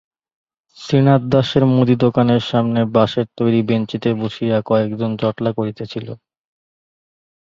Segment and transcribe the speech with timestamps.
[0.77, 6.07] শ্রীনাথ দাশের মুদি দোকানের সামনে বাঁশের তৈরি বেঞ্চিতে বসিয়া কয়েকজন জটলা করিতেছিল।